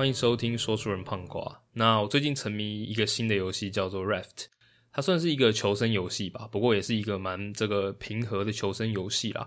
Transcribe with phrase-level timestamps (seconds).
[0.00, 1.62] 欢迎收听说书人胖瓜。
[1.74, 4.46] 那我最近沉迷一个新的游戏，叫做 Raft，
[4.90, 9.46] 它算是一个求生游戏吧，不过也是一个蛮这个平和的求生游戏啦，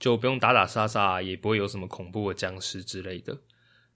[0.00, 3.38] 就不用打打杀杀，也不会有什么恐怖的僵尸之类的。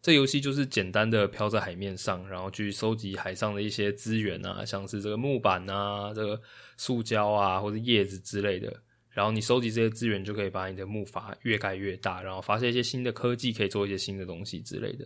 [0.00, 6.41] 这游戏就是简单的漂在海面上，然后去收集海上的一些资源啊，像是这个木板啊、这个
[6.77, 8.73] 塑胶啊或者叶子之类的。
[9.11, 15.04] 然后你收集这些资源，就可以把你的木筏越盖越大，然后发现一些新的科技，可以做一些新的东西之类的。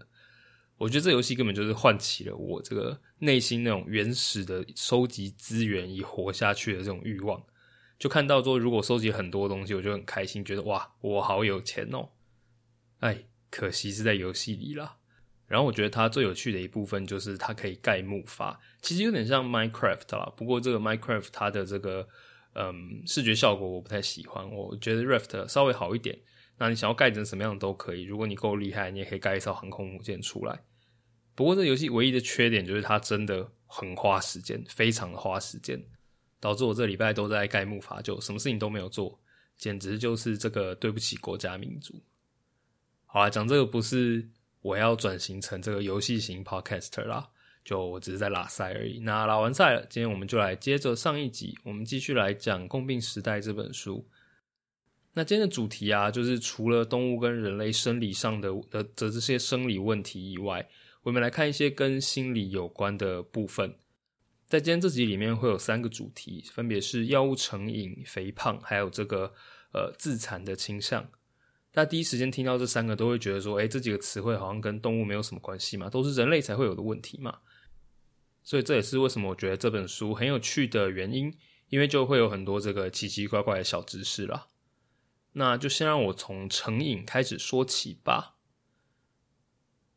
[0.80, 7.40] 我觉得这游戏根本就是唤起了我这个内心那种原始的收集资源以活下去的这种欲望。
[7.98, 12.08] 就看到说，如果收集很多东西，我就很开心，觉得哇，我好有钱哦！
[13.00, 14.96] 哎，可惜是在游戏里啦。
[15.46, 20.32] 然后我觉得它最有趣的一部分就是它可以盖木筏，其实有点像 Minecraft 啦。
[20.34, 22.08] 不过这个 Minecraft 它的这个。
[22.52, 26.18] 嗯，视觉效果我不太喜欢，我觉得 Raft 稍微好一点。
[26.58, 30.60] 那你想要盖成什么样都可以，如果你够厉害，你也可以盖一艘航空母舰出来。
[31.40, 35.82] 不过这游戏唯一的缺点就是它真的很花时间，非常花时间，
[36.38, 39.18] 导致我这礼拜都在盖木筏，就什么事情都没有做，
[39.56, 41.98] 简直就是这个对不起国家民族。
[43.06, 44.28] 好了，讲这个不是
[44.60, 47.26] 我要转型成这个游戏型 Podcaster 啦。
[47.64, 49.00] 就我只是在拉赛而已。
[49.00, 54.06] 那拉完赛了，今天我们就来接着上一集，我们继续来讲《共病时代》这本书。
[55.14, 60.68] 那今天的主题啊，就是除了动物跟人类生理上的的的这些生理问题以外，
[61.02, 63.74] 我们来看一些跟心理有关的部分。
[64.46, 69.32] 在今天这集里面会有三个主题，分别是药物成瘾、肥胖，还有这个
[69.72, 71.02] 呃自残的倾向。
[71.72, 77.38] 大家第一时间听到这三个，都会觉得说，哎，这几个词汇好像跟动物没有什么关系嘛，都是人类才会有的问题嘛。
[78.42, 81.32] 所以这也是为什么我觉得这本书很有趣的原因，
[81.68, 84.48] 因为就会有很多这个奇奇怪怪的小知识啦。
[85.32, 88.34] 那就先让我从成瘾开始说起吧。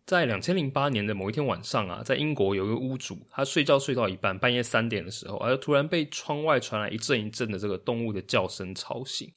[0.05, 9.33] 在两千零八年的某一天晚上啊，在英国有一个屋主，他睡觉睡到一半，半夜三点的时候，而突然被窗外传来一阵一阵的这个动物的叫声吵醒。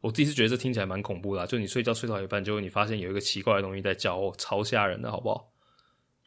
[0.00, 5.52] 我第一次觉得这听起来蛮恐怖的，就你睡觉睡到一半，结果你发现有一个奇怪的东西在叫，哦，超吓人的，好不好？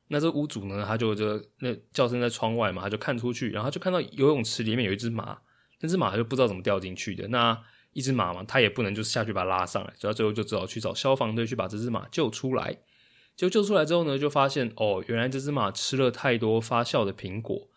[0.07, 0.85] 那这屋主呢？
[0.87, 5.39] 他就就那叫声在窗外嘛，他就看出去，然后就看到游泳池里面有一只马，
[5.79, 7.27] 那只马就不知道怎么掉进去的。
[7.29, 7.59] 那
[7.93, 12.77] 一只马嘛，他也不能就下去把它拉上来，所以最后就只好去找消防队去把这只马救出来。
[13.35, 17.67] 就救出来之后呢，就发现哦，原来这只马吃了太多发酵的苹果。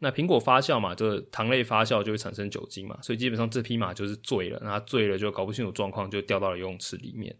[0.00, 4.60] 那苹果发酵嘛，这个糖类发酵就会产生酒精嘛，所以基本上这匹马就是醉了。
[4.62, 7.34] 那醉了就搞不清楚状况，就掉到了游泳池里面。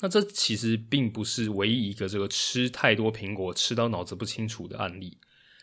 [0.00, 5.18] 那这其实并不是唯一一个这个吃太多苹果吃到脑子不清楚的案例。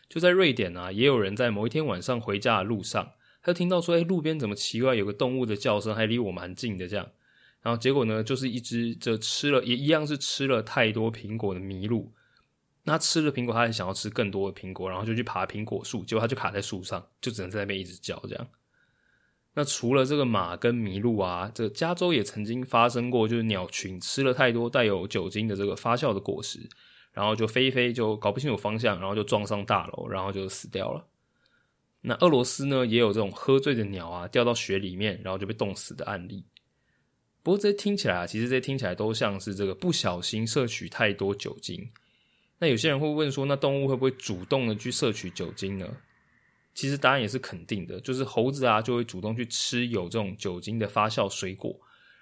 [0.08, 3.12] 就在瑞典啊，也有人在某一天晚上回家的路上，
[3.42, 7.08] 他就听到说：“哎，路边怎么奇怪，有个动物的叫声，还离我蛮近的。”这样，
[7.64, 12.12] 然后结果呢，就是一只这吃了也一样是吃了太多苹果的麋鹿。
[12.82, 18.46] 那吃了苹果，他还想要吃更多的苹果，然后就去爬苹果树，结果他就卡在树上，就只能在那边一直叫这样。
[19.54, 26.60] 那除了这个马跟麋鹿啊，这加州也曾经发生过，就是鸟群吃了太多带有酒精的这个发酵的果实，
[27.12, 31.02] 然后就飞飞就搞不清楚方向，然后就撞上大楼，然后就死掉了。
[32.02, 36.44] 那俄罗斯呢，也有这种喝醉的鸟啊掉到雪里面，然后就被冻死的案例。
[37.44, 41.90] 不过这些听起来啊，其实这些听起来都像是这个不小心摄取太多酒精。
[42.58, 45.98] 那有些人会问说，那动物会不会主动的去摄取酒精呢？
[46.72, 51.78] 其实答案也是肯定的，就是猴子啊就会主动去吃有这种酒精的发酵水果，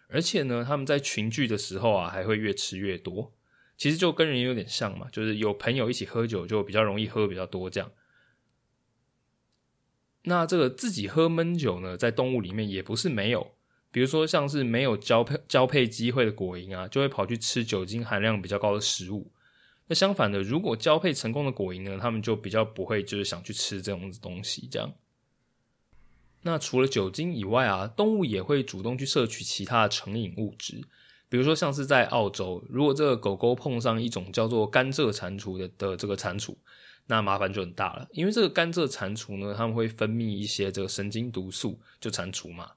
[0.09, 3.33] 而且呢，他们在群聚的时候啊还会越吃越多。
[3.79, 7.91] 其实就跟人有点像嘛，就是有朋友一起喝酒就比较容易喝比较多这样。
[10.25, 13.55] 那这个自己喝闷酒呢，在动物里面也不是没有，
[13.93, 19.31] 比如说像是没有交配交配机会的果蝇啊，就会跑去吃酒精含量比较高的食物。
[19.87, 24.67] 那相反的，如果交配成功的果蝇呢，他们就比较不会就是想去吃这种东西。
[24.71, 24.93] 这样，
[26.41, 30.83] 那除了酒精以外啊，动物也会主动去摄取其他的成瘾物质，
[31.29, 36.55] 比如说像是在澳洲，如果这个狗狗碰上一种叫做甘蔗蟾蜍的的这个蟾蜍，
[37.09, 42.71] 那麻烦就很大了，因为这个甘蔗蟾蜍呢，他们会分泌一些这个神经毒素，就蟾蜍嘛。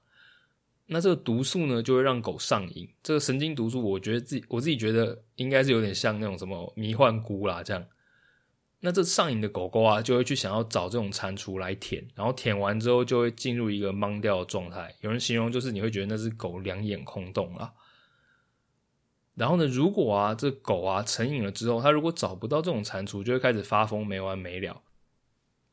[0.86, 2.88] 那这个毒素呢，就会让狗上瘾。
[3.02, 7.84] 这个神经毒素，我觉得自己我自己觉得应该是有点像那种什么迷幻菇啦，这样。
[8.78, 14.94] 那这上瘾的狗狗啊，就会去想要找这种蟾蜍来舔，然后舔完之后就会进入一个懵掉的状态。
[15.00, 17.72] 有人形容就是你会觉得那只狗两眼空洞了。
[19.34, 24.80] 然后呢，如果啊这狗啊成瘾了之后，它如果找不到这种蟾蜍，就会开始发疯，没完没了。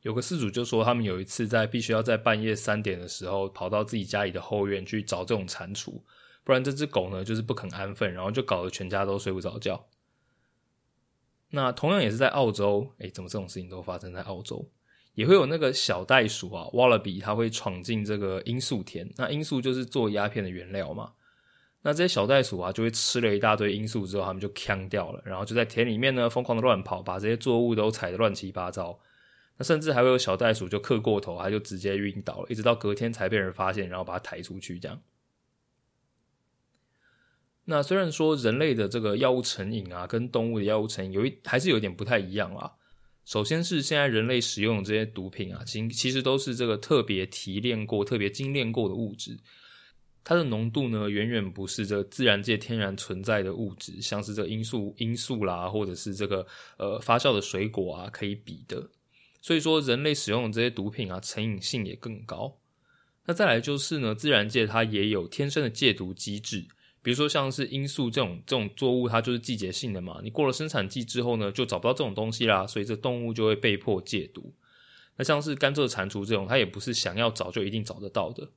[0.04, 6.02] 有个事主就说，他们有一次在必须要在半夜三点的时候跑到自己家里的后院去找这种蟾蜍，
[6.44, 9.86] 不然这只狗呢就是不肯安分，然后就搞得全家都睡不着觉。
[11.48, 14.70] 那同样也是在澳洲，哎，怎么这种事情都发生在澳洲？
[15.14, 19.10] 也会有那个小袋鼠啊，wallaby，它会闯进这个罂粟田。
[19.16, 21.12] 那罂粟就是做鸦片的原料嘛。
[21.80, 29.00] 那这些小袋鼠啊，就会吃了一大堆罂粟之后，它们就呛掉了，然后就在田里面呢疯狂的乱跑，把这些作物都踩得乱七八糟。
[29.56, 35.00] 那甚至还会有小袋鼠就嗑过头，它就直接晕倒了，一直到隔天才被人发现，然后把它抬出去这样。
[37.66, 42.72] 那虽然说人类的这个药物成瘾啊，跟动物的药物成瘾有一还是有点不太一样啦。
[43.24, 49.38] 首先是现在人类使用的这些毒品啊，其其实都是这个特别提炼过、特别精炼过的物质，
[50.22, 56.46] 它的浓度呢远远不是这个自然界天然存在的物质，像是这个罂粟、罂粟啦，或者是这个
[56.76, 58.86] 呃发酵的水果啊可以比的。
[59.44, 62.56] 所以说，人类使用的这些毒品啊，成瘾性也更高。
[63.26, 66.66] 那再来就是呢，自然界它也有天生的戒毒机制。
[67.02, 70.18] 比如说像是罂粟这种这种作物，它就是季节性的嘛。
[70.22, 74.54] 你过了生产季之后呢，就找不到这种东西啦，所以这动物就会被迫戒毒。
[75.16, 78.48] 那像是甘蔗蟾蜍这种，它也不是想要找就一定找得到的。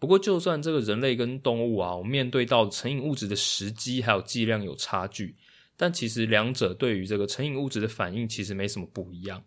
[0.00, 5.36] 不过，就算这个人类跟动物啊，我们面对到成瘾物质的时机还有剂量有差距，
[5.78, 9.42] 但其实两者对于这个成瘾物质的反应其实没什么不一样。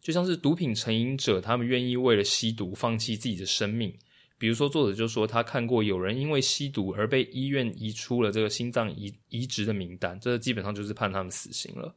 [0.00, 3.94] 就像是毒品成瘾者，他们愿意为了吸毒放弃自己的生命。
[4.38, 11.94] 比如说，作者就说他看过有人因为吸毒而被医院移出了这个心脏移移植的名单，这基本上就是判他们死刑了。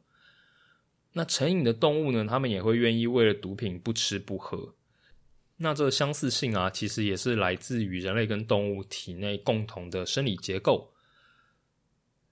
[1.12, 2.26] 那成瘾的动物呢？
[2.28, 4.74] 他们也会愿意为了毒品不吃不喝。
[5.56, 10.91] 那这相似性啊，其实也是来自于人类跟动物体内共同的生理结构。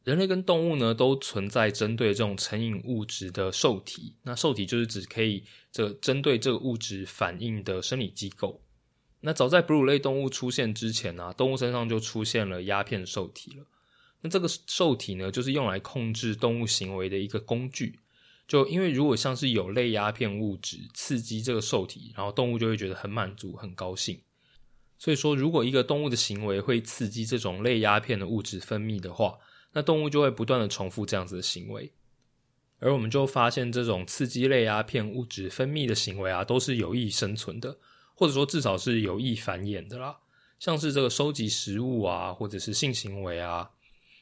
[0.05, 4.14] 人类跟动物呢，都存在针对这种成瘾物质的受体。
[4.23, 8.62] 那受体就是指可以这针对这个物质反应的生理机构。
[9.20, 13.67] 那早在哺乳类动物出现之前呢，动物身上就出现了鸦片受体了。
[14.23, 17.99] 那这个受体呢，就是用来控制动物行为的一个工具。
[18.49, 24.20] 就因为如果像是有类鸦片物质刺激这个受体，然后动物就会觉得很满足、很高兴。
[24.99, 29.38] 所以说，如果一个动物的行为会刺激这种类鸦片的物质分泌的话，
[29.72, 31.93] 那动物就会不断的重复这样子的行为。
[32.78, 37.76] 而我们就发现，这种刺激类鸦片物质分泌的行为啊，都是有益生存的。
[38.14, 40.14] 或者说至少是有意繁衍的啦，
[40.58, 43.70] 像是这个收集食物啊，或者是性行为啊，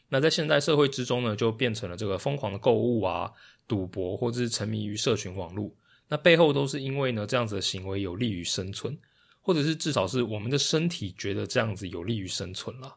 [0.08, 3.32] 那在现代社会之中呢，就变成了这个疯狂的购物啊、
[3.66, 5.68] 赌博，或者是沉迷于社群网络。
[6.06, 8.96] 那背后都是因为呢，这样子的行为有利于生存，
[9.40, 12.96] 或者是至少是我们的身体觉得这样子有利于生存了。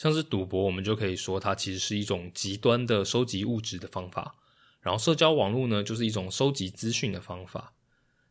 [0.00, 4.34] 像是赌博，我们就可以说它其实是一种极端的收集物质的方法，
[4.80, 7.74] 然后社交网络呢，就是一种收集资讯的方法。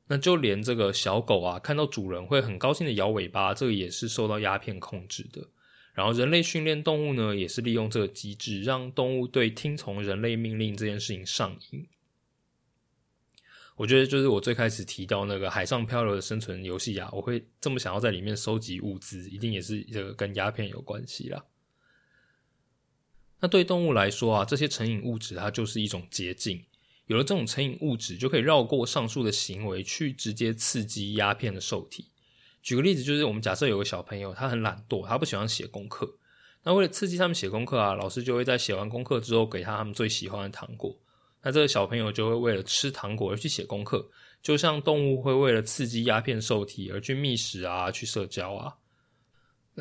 [0.08, 5.48] 那就连这个小狗啊，看到主人会很高兴的摇尾巴，这个也是受到鸦片控制的。
[5.94, 11.86] 然后人类训练动物呢，也是利用这个机制，让动物对听从人类命令这件事情上瘾。
[13.76, 21.46] 我觉得就是我最开始提到那个海上漂流的生存游戏啊，我会这么想要在里面收集物资，一定也是这个跟鸦片有关系啦。
[23.40, 26.64] 那对动物来说啊，这些成瘾物质它就是一种捷径。
[27.08, 32.08] 有了这种成瘾物质，就可以绕过上述的行为，去直接刺激鸦片的受体。
[32.62, 36.18] 举个例子，就是我们假设有个小朋友，他很懒惰，他不喜欢写功课。
[36.64, 40.96] 那为了刺激他们写功课啊，老师就会在写完功课之后给他他们最喜欢的糖果。
[41.42, 44.08] 那这个小朋友就会为了吃糖果而去写功课，
[44.44, 48.76] 就像动物会为了刺激鸦片受体而去觅食啊，去社交啊。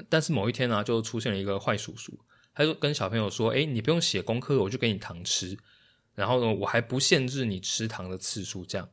[0.09, 2.17] 但是某一天呢，就出现了一个坏叔叔，
[2.59, 5.57] 他就跟小朋友说：“哎，你不用写功课，我就给你糖吃。”
[6.17, 8.91] 然后呢，我还不限制你吃糖的次数，这样，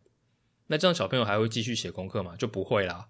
[0.68, 2.36] 那这样小朋友还会继续写功课吗？
[2.38, 3.08] 就不会啦。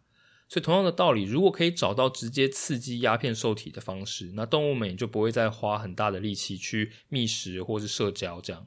[0.48, 8.66] 所以同样的道理，如果可以找到直接刺激鸦片受体的方式，那动物们也就不会再花很大的力气去觅食或是社交这样。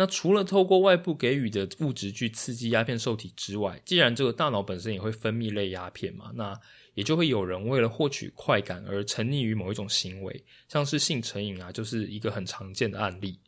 [0.00, 6.60] 那除了透过外部给予的物质去刺激鸦片受体之外，既然这个大脑本身也会分泌类鸦片嘛，那
[6.94, 13.40] 也就会有人为了获取快感而沉溺于某一种行为，像是性成瘾啊，就是一个很常见的案例。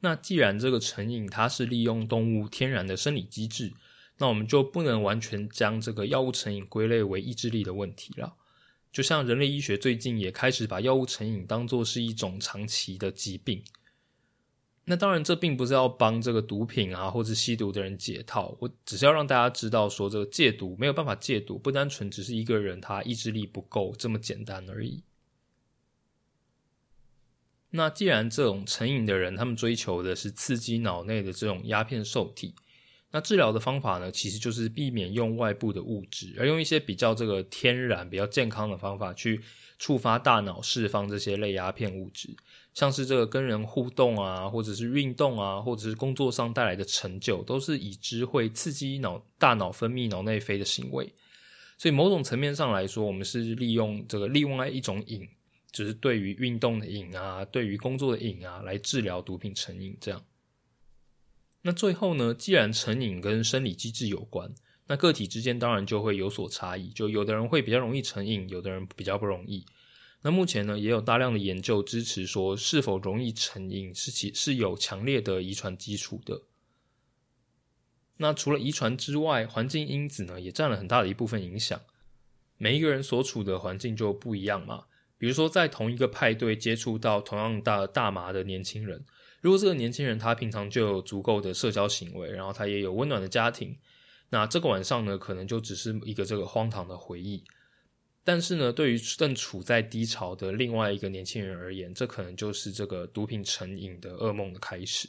[0.00, 3.74] 那既然这个成瘾它是利用动物天然的生理机制，
[4.16, 8.34] 那我们就不能完全将这个药物成瘾归类为意志力的问题了。
[8.90, 13.62] 就像人类医学最近也开始把药物成瘾当作是一种长期的疾病。
[14.88, 25.02] 那当然，这并不是要帮这个毒品啊或者吸毒的人解套，我只是要让大家知道，说这个戒毒没有办法戒毒，不单纯只是一个人他意志力不够这么简单而已。
[27.70, 32.54] 那既然这种成瘾的人，他们追求的是刺激脑内的这种鸦片受体，
[33.10, 39.42] 那治疗的方法呢，其实就是避免用外部的物质，而用一些比较这个天然、比较健康的方法去
[39.80, 42.36] 触发大脑释放这些类鸦片物质，
[42.76, 51.10] 像是这个跟人互动啊，或者是运动啊，或者是工作上带来的成就，都是已知会刺激脑大脑分泌脑内啡的行为。
[51.78, 55.26] 所以某种层面上来说，我们是利用这个另外一种瘾，
[55.72, 59.96] 就是对于运动的瘾啊，对于工作的瘾啊，来治疗毒品成瘾。
[59.98, 60.22] 这样，
[61.62, 64.52] 那最后呢，既然成瘾跟生理机制有关，
[64.86, 66.90] 那个体之间当然就会有所差异。
[66.90, 69.64] 就有的人会比较容易成瘾，有的人比较不容易。
[70.26, 76.42] 那目前呢，也有大量的研究支持说，是否容易成瘾是其是有强烈的遗传基础的。
[78.16, 81.80] 那除了遗传之外，环境因子呢也占了很大的一部分影响。
[82.56, 84.86] 每一个人所处的环境就不一样嘛。
[85.16, 89.04] 比如说，在同一个派对接触到同样大大麻的年轻人，
[89.40, 93.78] 如果这个年轻人他平常就有足够的社交行为，然后他也有温暖的家庭，
[94.30, 97.44] 那这个晚上呢，可能就只是一个这个荒唐的回忆。
[98.26, 105.08] 但是呢，对于正处在低潮的另外一个年轻人而言，这可能就是这个毒品成瘾的噩梦的开始。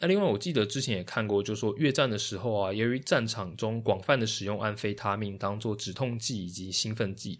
[0.00, 7.38] 那另外，我记得之前也看过，就说越战的时候啊，由于战场中广泛的使用安非他命当做止痛剂以及兴奋剂，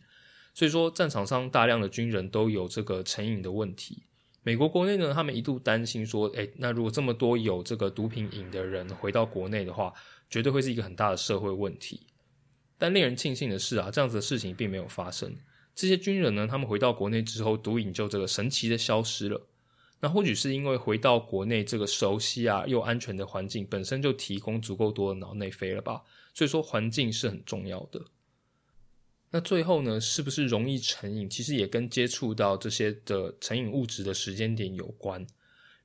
[0.55, 4.05] 所以说战场上大量的军人都有这个成瘾的问题。
[4.45, 9.93] 美国国内呢，他们一度担心说，哎，那如果这么多有这个毒品瘾的人回到国内的话，
[10.31, 12.07] 绝对会是一个很大的社会问题。
[12.79, 15.37] 但令人庆幸的是啊，这样子的事情并没有发生。
[15.75, 19.47] 这些军人呢，他们回到国内之后，毒瘾就这个神奇的消失了。
[20.01, 26.03] 那或许是因为回到国内这个熟悉啊又安全的环境本身就提供足够多的脑内啡了吧？
[26.35, 28.01] 所以说环境是很重要的。
[29.31, 31.29] 那最后呢，是不是容易成瘾？
[31.29, 35.27] 其实也跟接触到这些的成瘾物质的时间点有关。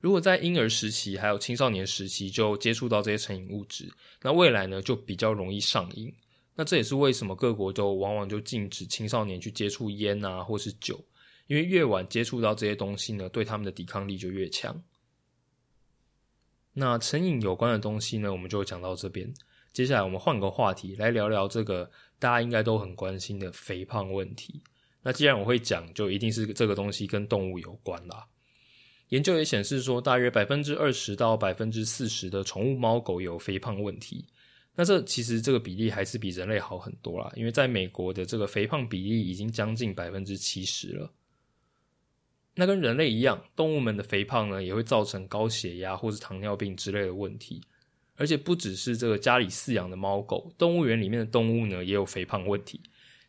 [0.00, 6.14] 如果在婴儿时期还有青少年时期就接触到这些成瘾物质，那未来呢就比较容易上瘾。
[6.54, 11.04] 那这也是为什么各国都往往就禁止青少年去接触烟啊或是酒。
[11.46, 14.82] 因为越晚接触到这些东西呢，对他们的抵抗力就越强。
[16.72, 19.30] 那成瘾有关的东西呢，我们就讲到这边。
[19.72, 24.62] 接下来我们换个话题来聊聊这个大家应该都很关心的肥胖问题。
[25.02, 28.26] 那既然我会讲，就一定是这个东西跟动物有关啦。
[29.10, 34.24] 研究也显示说，大约百分之二十到百分之四十的宠物猫狗有肥胖问题。
[34.76, 41.12] 那这其实这个比例还是比人类好很多啦，因为在美国的这个肥胖比例已经将近百分之七十了。
[42.56, 47.60] 那跟人类一样，动物们的肥胖呢，也会造成高血压或是糖尿病之类的问题。
[48.16, 52.80] 而且不只是这个家里饲养的猫狗，动物园里面的动物呢，也有肥胖问题。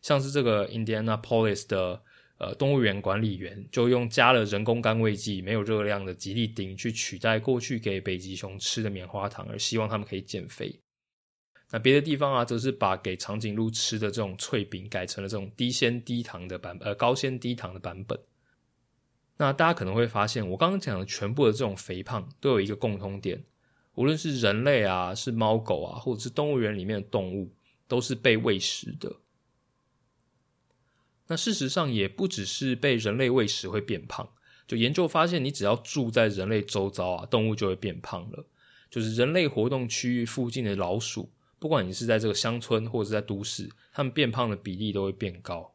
[0.02, 2.00] 像是这个 Indianapolis 的
[2.38, 10.80] 呃动物园管理员，就用加了人工甘味剂、没有热量的吉利丁去取代过去给北极熊吃的棉花糖，而希望它们可以减肥。
[11.72, 18.20] 那别的地方啊，则是把给长颈鹿吃的这种脆饼改成了这种低鲜低糖的版，呃高纤低糖的版本。
[19.38, 23.44] 那大家可能会发现，我刚刚讲的全部的这种肥胖都有一个共通点，
[23.96, 27.54] 无论是人类啊，是猫狗啊，或者是动物园里面的动物，
[27.88, 29.18] 都是被喂食的。
[31.28, 34.30] 那事实上也不只是被人类喂食会变胖，
[34.68, 38.46] 就研究发现，你只要住在人类周遭啊，动物就会变胖了。
[38.90, 41.30] 就是人类活动区域附近的老鼠，
[41.66, 45.74] 不管你是在这个乡村或者是在都市，他们变胖的比例都会变高。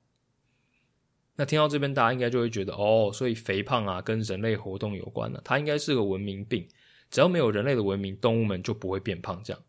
[1.35, 5.43] 那听到这边，大家应该就会觉得，哦，所以肥胖啊，跟人类活动有关了。
[5.45, 6.65] 它应该是个文明病，
[7.11, 9.43] 只要没有人类的文明，动物们就不会变胖。
[9.43, 9.61] 这样，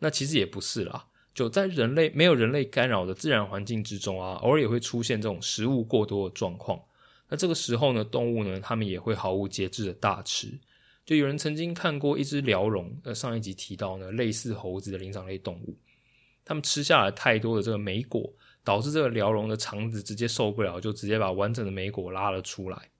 [0.00, 1.06] 那其实也不是啦。
[1.32, 6.82] 就在人类没有人类干扰的自然环境之中啊，偶尔也会出现这种食物过多的状况。
[7.28, 10.58] 那这个时候呢，动物呢，它们也会毫无节制的大吃。
[11.08, 15.74] 就有人曾经看过一只辽龙，呃，上一集提到呢，类似猴子的灵长类动物，
[16.44, 18.30] 它们吃下了太多的这个莓果。
[18.64, 22.90] 导致这个辽龙的肠子直接受不了，就直接把完整的莓果拉了出来。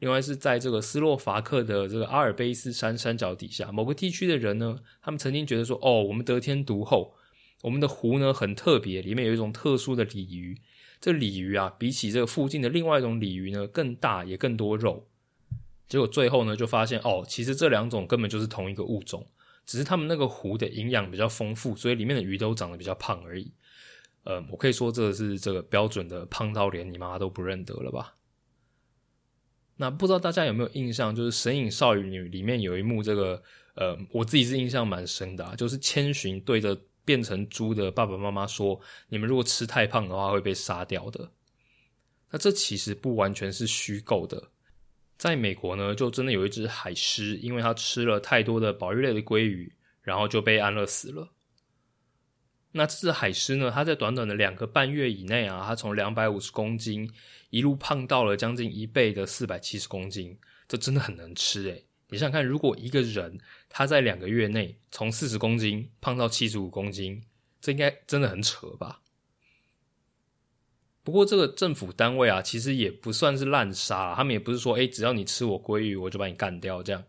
[0.00, 7.14] 另外是在这个斯洛伐克的这个阿尔卑斯山山脚底下，某个地区的人呢，他们曾经觉得说：“哦，我们得天独厚，
[7.62, 10.60] 我们的湖呢很特别，里面有一种特殊的鲤鱼。
[11.00, 15.07] 这鲤鱼啊，比起这个附近的另外一种鲤鱼呢，更大也更多肉。”
[15.88, 19.26] 结果最后呢，就发现哦，其实这两种根本就是同一个物种，
[19.64, 23.50] 只是他们那个湖的营养比较丰富，所以里面的鱼都长得比较胖而已。
[24.24, 28.14] 呃，我可以说这是这个标准的胖到连你妈都不认得了吧？
[29.76, 33.42] 那不知道大家有没有印象，就是《神隐少女》里面有一幕，这个
[33.74, 38.78] 呃，我自己是印象蛮深的，就是千寻对着变成猪的爸爸妈妈说
[39.08, 41.30] ：“你们如果吃太胖的话，会被杀掉的。”
[42.30, 44.50] 那这其实不完全是虚构的，
[45.18, 49.70] 在美国呢，就真的有一只海狮，因为它吃了太多的保育类的鲑鱼。
[50.00, 51.34] 然后就被安乐死了。
[52.72, 53.70] 那这只海狮呢？
[53.70, 57.12] 它在短短的两个半月以内啊，它从两百五十公斤
[57.50, 60.34] 一路胖到了将近一倍的四百七十公斤，
[60.66, 67.22] 这真的很能吃诶你想想看，如果一个人他在两个月内从四十公斤胖到七十五公斤，
[67.60, 69.02] 这应该真的很扯吧？
[71.04, 77.02] 不过这个政府单位啊，其实也不算是滥杀，他们也不是说，哎，只要你吃我鲑鱼，我就把你干掉这样。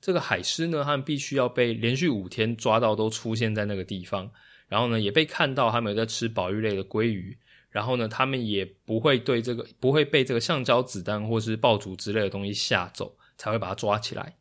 [0.00, 4.30] 这个海狮呢，他们必须要被连续五天抓到，都出现在那个地方。
[4.68, 7.36] 然后呢，也被看到他们在吃保育类的鲑鱼，
[7.68, 14.34] 然后呢，他们也不会对这个不会被这个橡胶子弹或是爆竹之类的东西吓走，才会把它抓起来。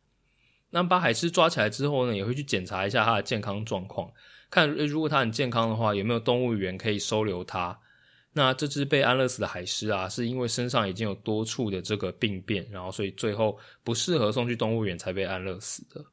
[0.69, 4.09] 那把海狮抓起来之后呢，也会去检查一下它的健康状况，
[4.49, 7.77] 看如果它很健康的话，有没有动物园可以收留它。
[8.33, 16.05] 那这只被安乐死的海狮啊，是因为身上已经有多处的这个病变，然后所以最后不适合送去动物园才被安乐死的。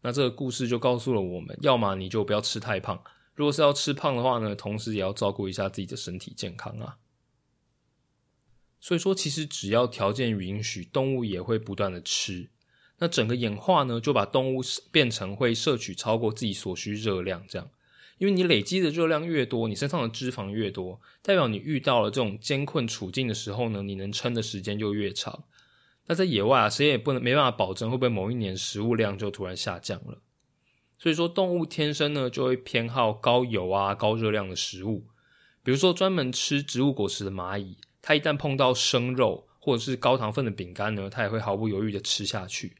[0.00, 3.00] 那这个故事就告诉了我们，要么你就不要吃太胖，
[3.36, 6.98] 如果是要吃胖的话呢，同时也要照顾一下自己的身体健康啊。
[8.80, 12.50] 所以说，其实只要条件允许，动物也会不断的吃。
[12.98, 14.60] 那整个演化呢，就把动物
[14.90, 17.70] 变成会摄取超过自己所需热量这样。
[18.22, 25.42] 因为你累积的热量越多，你身上的脂肪越多，代表你遇到了这种艰困处境的时候呢，你能撑的时间就越长。
[26.06, 30.22] 那在野外啊，谁也不能没办法保证会不会某一年食物量就突然下降了。
[31.00, 35.08] 所以说，动物天生呢就会偏好高油啊、高热量的食物。
[35.64, 42.76] 比如说，专门吃植物果实的蚂蚁，它一旦碰到生肉或者是高糖分的饼干呢，它也会毫不犹豫的吃下去。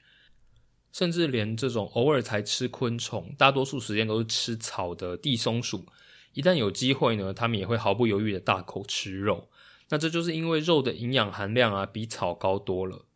[0.93, 5.87] 甚至连这种偶尔才吃昆虫，大多数时间都是吃草的地松鼠，
[6.35, 9.49] 一旦有机会呢，它们也会毫不犹豫的大口吃肉。
[9.89, 13.07] 那这就是因为肉的营养含量啊，比草高多了。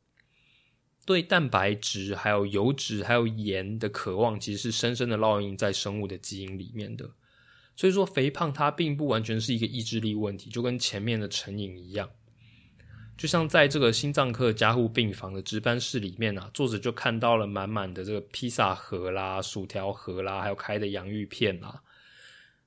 [1.04, 7.10] 对蛋白质、还有油脂、还有盐的渴望，其实是深深的烙印在生物的基因里面的。
[7.76, 12.10] 所以说，肥胖它并不完全是一个意志力问题，就跟前面的成瘾一样。
[13.16, 21.82] 就像在这个心脏科加护病房的值班室里面啊，作者就看到了满满的这个披萨盒啦、薯条盒啦，还有开的洋芋片啦。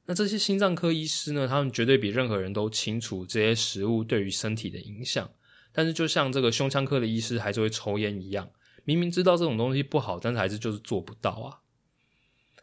[0.06, 5.30] 那这些心脏科医师呢，他们绝对比任何人都清楚这些食物对于身体的影响。
[5.72, 8.50] 但是，就像这个胸腔科的医师还是会抽烟一样，
[8.86, 11.62] 明明知道这种东西不好，但是还是就是做不到啊。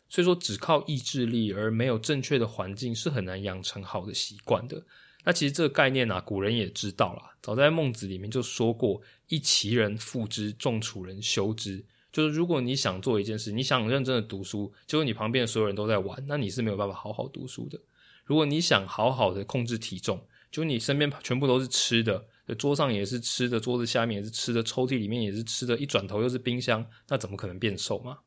[0.09, 4.85] 所以说，只靠意志力而没有正确的环境，是很难养成好的习惯的。
[5.27, 17.79] 那其实这个概念啊，古人也知道啦，早在孟子里面就说过：“一齐人复之，众楚人修之。”就是如果你想做一件事，你想认真的读书，结果你旁边的所有人都在玩，那你是没有办法好好读书的。
[18.25, 22.25] 如果你想好好的控制体重，就你身边全部都是吃的。
[22.57, 28.19] 桌上也是吃的，桌子下面也是吃的，抽屉里面也是吃的，一转头又是冰箱，那怎么可能变瘦嘛？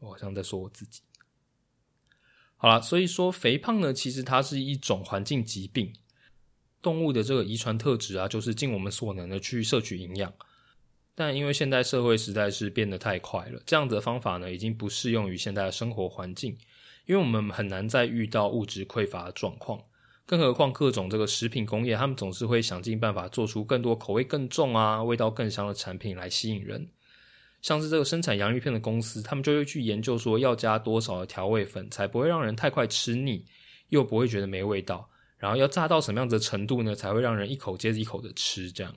[0.00, 1.02] 我好像在说我自己。
[2.62, 5.92] 好了，所以说肥胖呢，其实它是一种环境疾病。
[6.80, 10.32] 动物的这个遗传特质啊，就是尽我们所能的去摄取营养，
[11.12, 16.56] 但因为现代社会实在是变得太快了，这样子的方法呢，已经不适用于现在的生活环境，
[17.06, 19.82] 因为我们很难再遇到物质匮乏的状况。
[20.24, 26.88] 更何况各种这个食品工业，他们总是会想尽办法做出更多口味更重啊、味道更香的产品来吸引人。
[27.62, 33.46] 像是这个生产洋芋片的公司，他们就会去研究说要加多少的调味粉，才不会让人太快吃腻，
[33.88, 35.08] 又不会觉得没味道。
[35.38, 38.70] 然后要炸到什么样的程度呢，才会让人一口接着一口的吃？
[38.70, 38.94] 这样。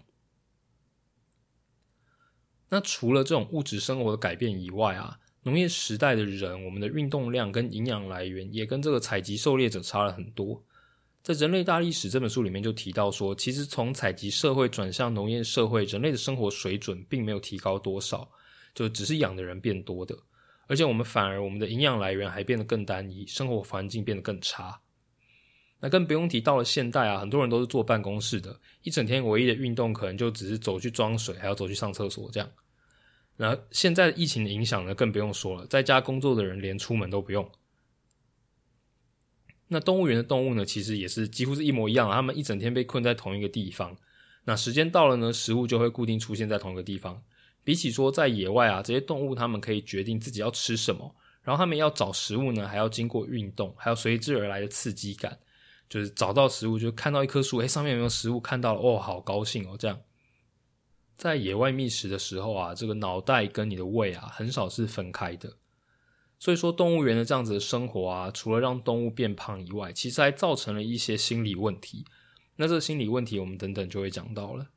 [2.70, 10.64] 那除了这种物质生活的改变以外啊，农业时代的人，我们的运动量跟营养来源也跟这个采集狩猎者差了很多。
[11.22, 18.30] 在《人类大历史》这本书里面就提到说，其实从采集社会转向农业社会，人类的生活水准并没有提高多少，
[18.76, 20.16] 就只是养的人变多的，
[20.68, 24.80] 而且我们反而我们的营养来源还变得更单一，生活环境变得更差。
[25.80, 32.50] 那更不用提到了现代啊，很多人都是坐办公室的，一整天唯一的运动可能就只是走去装水，还要走去上厕所这样。
[33.38, 37.50] 那现在疫情的影响呢，更不用说了，在家工作的人连出门都不用。
[39.68, 43.96] 那动物园的动物呢，其实也是几乎是一模一样，他们一整天被困在同一个地方。
[44.46, 47.22] 那时间到了呢，食物就会固定出现在同一个地方。
[47.66, 55.38] 比起说在野外啊，这些动物它们可以决定自己要吃什么，然后它们要找食物呢，还要经过运动，还有随之而来的刺激感，
[55.90, 58.40] 就是找到食物，就看到一棵树，哎，上面有没有食物？
[58.40, 60.00] 看到了，哦，好高兴哦，这样。
[61.18, 65.52] 在野外觅食的时候啊，这个脑袋跟你的胃啊，很少是分开的。
[66.38, 72.06] 所以说，动物园的这样子的生活啊，除了让动物变胖以外，其实还造成了一些心理问题。
[72.58, 74.68] 那这个心理问题，我们等等就会讲到了。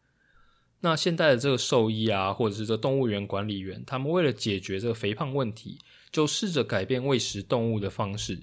[0.81, 5.79] 那现在的这个兽医啊，或者是这动物园管理员，他们为了解决这个肥胖问题，
[6.12, 8.41] 就试着改变喂食动物的方式，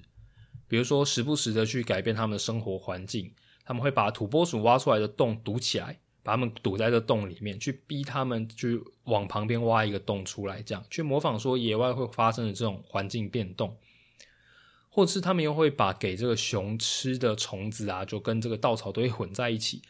[0.68, 3.32] 比如说时不时的去改变它们的生活环境。
[3.64, 13.76] 他们会把土拨鼠挖出来的洞堵起来，把它们堵在这洞里面，去逼它们去往旁边挖一个洞出来，这样去模仿说野外会发生的这种环境变动。
[14.88, 19.82] 或者是他们又会把给这个熊吃的虫子啊，就跟这个稻草堆混在一起，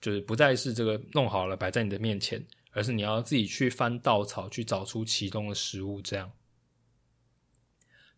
[0.00, 6.00] 就是不再是这个弄好了摆在你的面前，而是你要自己去翻稻草去找出其中的食物。
[6.00, 6.30] 这样，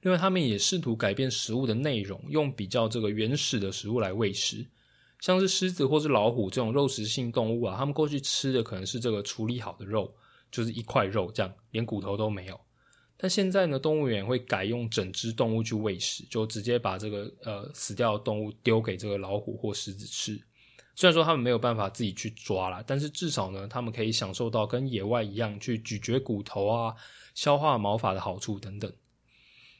[0.03, 4.67] 另外他们也试图改变食物的内容，用比较这个原始的食物来喂食，
[5.21, 10.15] 像是狮子或是老虎这种肉食性动物啊，他们过去吃的可能是这个处理好的肉，
[10.51, 12.61] 就是一块肉这样，连骨头都没有。
[13.17, 20.41] 但现在呢，动物园会改用整只动物去喂食，就直接把这个呃死掉的动物丢给这个老虎或狮子吃。
[20.95, 26.95] 虽然说他们没有办法自己去抓啦，但是至少呢，他们可以享受到跟野外一样去咀嚼骨头啊、
[27.35, 28.93] 消化毛发的好处等等。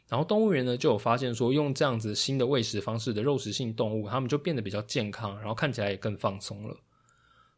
[0.09, 6.77] 然后动物园呢就有发现说，用这样子新的喂食方式的肉食性动物，它们就变得比较健康，然后看起来也更放松了。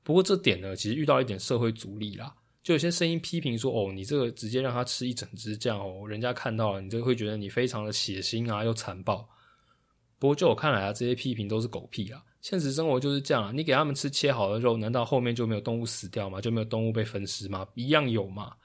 [0.02, 2.34] 不过这点呢，其实遇到一点社会阻力啦。
[2.62, 9.28] 就有些声音批评说：“哦，你这个直接让他吃一整只这样哦，人家看到了，你这个会觉得你非常的血腥啊，又残暴。”
[10.24, 12.24] 不过就我看来啊，这些批评都是狗屁啊！
[12.40, 16.40] 现实生活就是这样啊，你给他们吃切好的肉，难道后面就没有动物死掉吗？
[16.40, 17.68] 就没有动物被分尸吗？
[17.74, 18.56] 一样有嘛！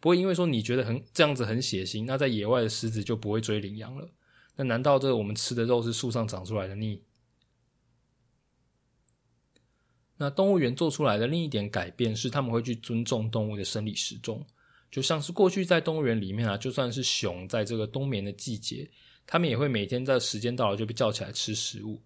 [0.00, 4.10] 不会因为说你觉得很这样子很血腥，那在野外的狮子就不会追羚羊了？
[4.56, 6.74] 那难道这个我们吃的肉是树上长出来的？
[6.74, 7.00] 你？
[10.16, 14.44] 那动物园做出来的另一点改变是，他们会去尊重动物的生理时钟，
[14.90, 18.90] 就像是过去在动物园里面啊，就算是熊在这个冬眠的季节，
[19.26, 22.02] 他们也会每天在时间到了就被叫起来吃食物。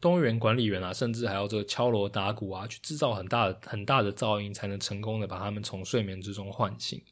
[0.00, 7.02] 动物园管理员啊，甚至还要这个敲锣打鼓啊，去制造很大的很大的噪音，才能成功的把他们从睡眠之中唤醒。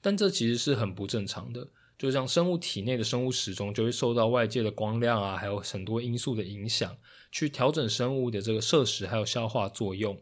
[0.00, 1.68] 但这其实是很不正常的。
[1.96, 6.96] 就像生物体内的生物时钟，就会受到外界的光亮啊，还有很多因素的影响，
[7.32, 10.20] 去调整生物的这个摄食还有消化作用。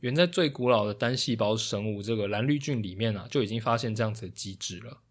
[0.00, 5.03] 远在最古老的单细胞生物这个蓝绿菌里面啊，就已经发现这样子的机制了。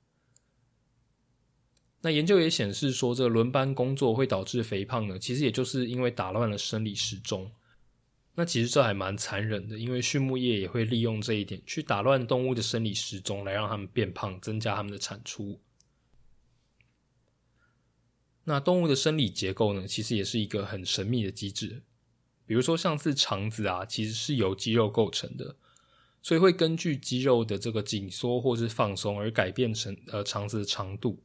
[2.06, 7.50] 那研究也显示说，这个轮班工作会导致肥胖呢，其实也就是因为打乱了生理时钟。
[8.36, 15.62] 那其实这还蛮残忍的，因为畜牧业也会利用这一点去打乱动物的生理时钟，来让它们变胖，增加它们的产出。
[18.44, 21.84] 那动物的生理结构呢，其实也是一个很神秘的机制。
[22.46, 25.56] 比如说，像是肠子啊，其实是由肌肉构成的，
[26.22, 31.24] 所以会根据肌肉的这个紧缩或是放松而改变成呃肠子的长度。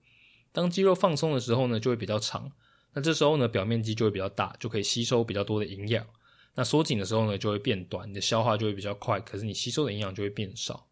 [0.58, 2.50] 当肌肉放松的时候呢，就会比较长。
[2.92, 6.04] 那这时候呢，表面积就会比较大，就可以吸收比较多的营养。
[6.56, 10.84] 那缩紧的时候呢，就会变短，你的消化就会比较快，可是你吸收的营养就会变少。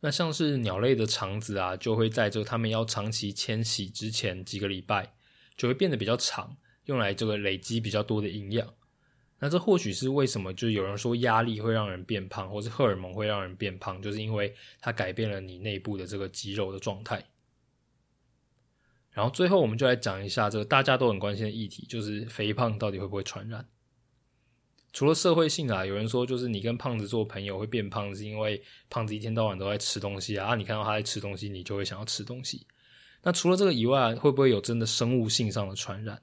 [0.00, 5.12] 那像是鸟类的肠子啊，就会在这个它们要长期迁徙之前几个礼拜。
[5.58, 8.72] 就会变得比较长，用来这个累积比较多的营养。
[9.40, 17.20] 那这或许是为什么，就是有人说压力会让人变胖，或是荷尔蒙会让人变胖，就是因为它改变了你内部的这个肌肉的状态。
[19.18, 23.66] 然后最后我们就来讲一下这个大家都很关心的议题，就是肥胖到底会不会传染？
[24.92, 32.64] 除了社会性啊，有人说就是你跟胖子做朋友会变胖，是因为胖子一天到晚都在吃东西啊，你看到他在吃东西，你就会想要吃东西。
[33.24, 36.22] 那除了这个以外，会不会有真的生物性上的传染？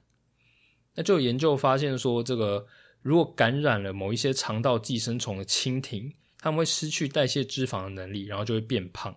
[0.94, 2.66] 那就有研究发现说，这个
[3.02, 9.14] 如果感染了某一些肠道寄生虫的蜻蜓，它们会失去代谢脂肪的能力，然后就会变胖。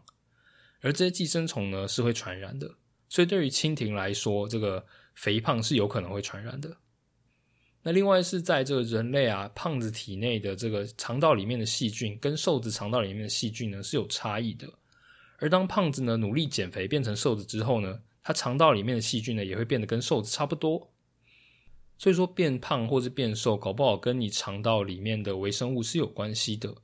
[0.81, 2.75] 而这些寄生虫呢，是会传染的。
[3.09, 6.77] 所以对于蜻蜓来说，这个肥胖是有可能会传染的。
[7.81, 14.67] 那另外是在这个人类啊，胖子体内的这个肠道里面的细菌，跟瘦子肠道里面的细菌呢是有差异的。
[15.37, 20.91] 而当胖子呢努力减肥变成瘦子之后呢，他肠道里面的细菌呢也会变得跟瘦子差不多。
[21.97, 26.75] 所以说变胖或是变瘦，搞不好跟你肠道里面的微生物是有关系的。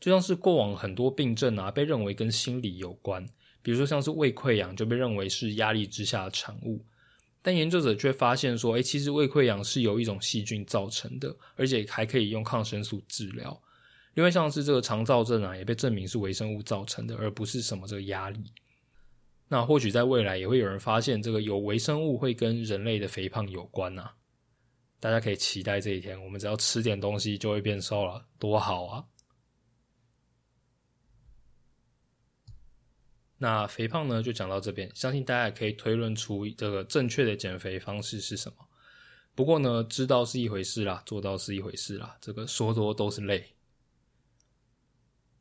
[0.00, 3.26] 就像是过往很多病症啊，被认为跟心理有关，
[3.62, 6.84] 比如说像是胃溃疡就被认为是压力之下的产物，
[7.42, 13.60] 但研究者却发现说，哎，其实胃溃疡是由一种细菌造成的，而且还可以用抗生素治疗。
[14.14, 18.42] 因为像是这个肠燥症啊，也被证明是微生物造成的，而不是什么这个压力。
[19.48, 24.10] 那或许在未来也会有人发现，这个有微生物会跟人类的肥胖有关呐。
[24.98, 29.04] 大家可以期待这一天，我们只要吃点东西就会变瘦了，多好啊！
[33.42, 38.56] 那肥胖呢，就讲到这边，相信大家也可以推论出这个正确的减肥方式是什么。
[39.34, 43.54] 不过呢，知道是一回事啦，做到是一回事啦，这个说多都是泪。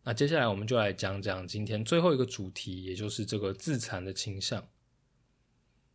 [0.01, 4.65] 那接下来我们就来讲讲今天最后一个主题，也就是这个自残的倾向。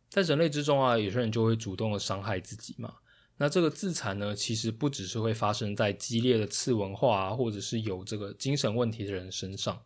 [0.07, 2.93] 在人类之中啊，有些人就会主动的伤害自己嘛。
[3.35, 9.81] 那这个自残呢，其实不只是会发生在激烈的次文化啊，或者是有这个精神问题的人身上。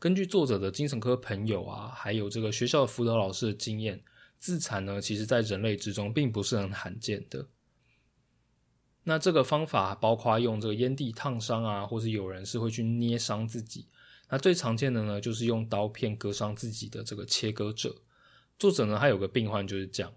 [0.00, 4.02] 根据作者的精神科朋友啊，还有这个学校的辅导老师的经验，
[4.38, 7.46] 自残呢，其实在人类之中并不是很罕见的。
[9.04, 13.88] 那这个方法包括用这个烟蒂烫伤啊，或是有人是会去捏伤自己。
[14.30, 17.94] 那最常见的呢，就是用刀片割伤自己的这个切割者。
[18.58, 20.10] 作者呢，他有个病患就是这样。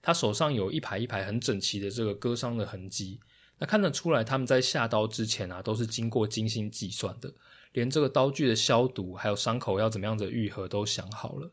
[0.00, 3.18] 他手上有一排一排很整齐的这个割伤的痕迹，
[3.58, 7.32] 那看得出来他们在下刀之前啊，都是经过精心计算的，
[7.76, 11.52] 连这个刀具的消毒，还有伤口要怎么样的愈合都想好了。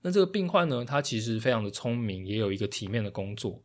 [0.00, 3.62] 那这个病患呢，他其实非常的聪明，也有一个体面的工作。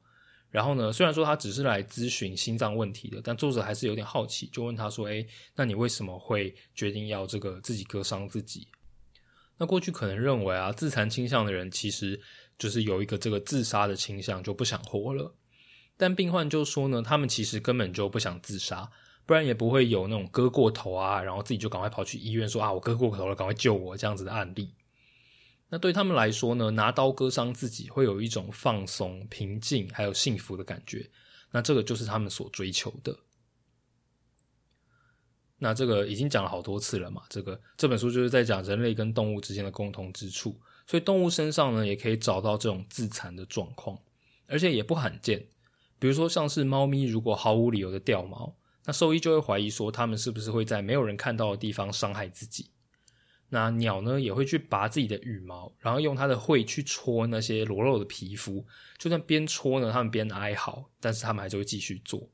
[0.50, 8.68] 然后呢，虽然说他只是来咨询心脏问题的，但作者还是有点好奇，就问他说：“哎，那你为什么会决定要这个自己割伤自己？”
[9.58, 12.20] 那过去可能认为啊，自残倾向的人其实。
[12.60, 15.34] 就是有一个这个自杀的倾向，就不想活了。
[15.98, 18.88] 但病患就说呢，他们其实根本就不想自杀，
[19.26, 24.74] 不然也不会有那种割过头啊，然后自己就赶快跑去医院说啊，我割过头了，赶快救我这样子的案例。
[25.70, 31.10] 那对他们来说呢，拿刀割伤自己会有一种放松、平静还有幸福的感觉。
[31.52, 33.18] 那这个就是他们所追求的。
[35.58, 40.60] 那这个已经讲了好多次了嘛，这个这本书就是在讲人类跟动物之间的共同之处。
[40.88, 43.98] 所以动物身上呢，也可以找到这种自残的状况，
[44.48, 45.48] 而且也不罕见。
[46.00, 48.54] 比如说，像是猫咪如果毫无理由的掉毛，
[48.86, 52.70] 那兽医就会怀疑说，它们是不是会在没有人看到的地方伤害自己。
[53.50, 58.66] 那鸟呢，也会去拔自己的羽毛，然后用它的喙去戳那些裸露的皮肤，
[58.98, 62.30] 就算边戳呢，它们边哀嚎，但是它们还是会继续做。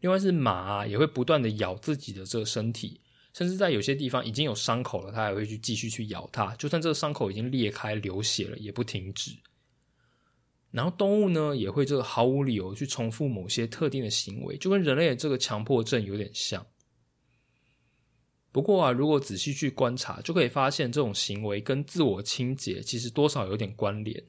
[0.00, 3.00] 另外是马啊，也会不断的咬自己的这个身体。
[3.32, 9.30] 甚至在有些地方已经有伤口了，它还会去继续去咬它，就算这个伤口已经裂开流血了，也不停止。
[10.70, 16.64] 然后动物呢，也会这个毫无理由去重复某些特定的行为，就跟人类的这个强迫症有点像。
[18.52, 24.24] 不过啊，如果仔细去观察，就可以发现这种行为跟自我清洁其实多少有点关联。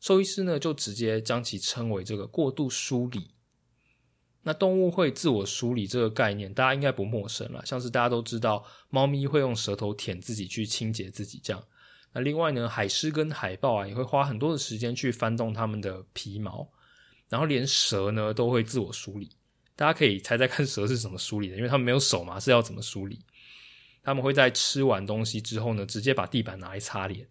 [0.00, 3.30] 兽医师呢，就直接将其称为这个过度梳理。
[4.42, 7.64] 那动物会自我梳理这个概念，大家应该不陌生了。
[7.66, 11.60] 像是大家都知道，猫咪会用舌头舔自己去清洁自己，这样。
[12.16, 16.66] 那另外呢，海狮跟海豹啊，也会花很多的时间去翻动它们的皮毛。
[17.28, 19.28] 然后连蛇呢，都会自我梳理。
[19.74, 21.56] 大家可以猜猜看，蛇是怎么梳理的？
[21.58, 23.20] 因为它们没有手嘛，是要怎么梳理？
[24.02, 27.28] 他们会在吃完东西之后呢，直接把地板拿来擦脸。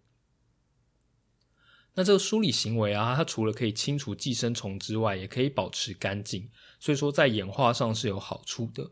[1.95, 6.48] 那这个梳理行为啊，它除了可以清除寄生虫之外，也可以保持干净。
[6.80, 8.88] 所以说，在演化上是有好处的，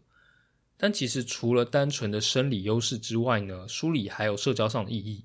[0.75, 5.23] 但其实除了单纯的生理优势之外呢，梳理还有社交上的意义。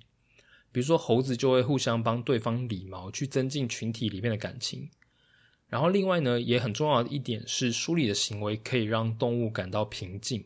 [0.71, 4.89] 比如说，猴子就会互相帮对方理毛，去增进群体里面的感情。
[5.69, 10.45] 然后，另外呢，也很重要的一点是，梳理的行为可以让动物感到平静。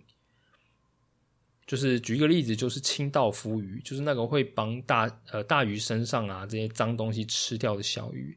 [1.65, 8.37] 就是举一个例子，就是清道夫鱼，就是那个会帮大呃大鱼身上啊这些脏东西吃掉的小鱼。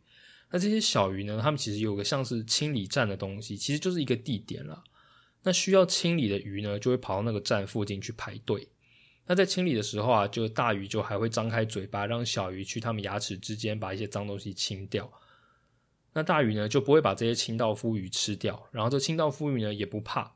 [0.52, 1.40] 那这些小鱼呢？
[1.42, 4.84] 它们其实有个像是清理站的东西，其实就是一个地点了。
[5.42, 8.68] 那需要清理的鱼呢，就会跑到那个站附近去排队。
[9.28, 15.12] 那在清理的时候啊，就大鱼就还会张开嘴巴，让小鱼去它们牙齿之间把一些脏东西清掉。
[16.14, 20.36] 那大鱼呢，就不会把这些清道夫鱼吃掉，然后这清道夫鱼呢也不怕。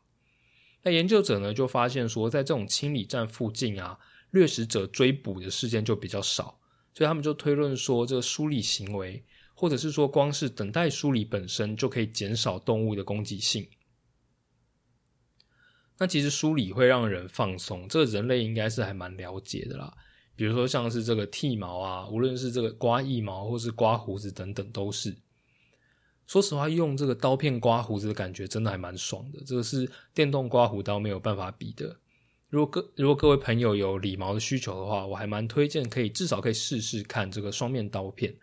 [0.84, 3.97] 那研究者呢就发现说，在这种清理站附近啊，
[4.32, 6.60] 掠食者追捕的事件就比较少，
[6.93, 9.23] 所以他们就推论说，这个梳理行为。
[9.54, 13.67] 或者是说，光是等待梳理本身就可以减少动物的攻击性。
[15.99, 19.93] 那其实梳理会让人放松，这个人类应该是还蛮了解的啦。
[20.35, 25.15] 比如说像是这个剃毛啊，无论是这个刮腋毛或是刮胡子等等，都是。
[26.25, 31.97] 说实话，用这个刀片刮胡子的感觉真的还蛮爽的，这个是电动刮胡刀没有办法比的。
[32.47, 38.33] 如果各如果各位朋友有理毛的需求的话，我还蛮推荐可以至少可以试试看这个双面刀片。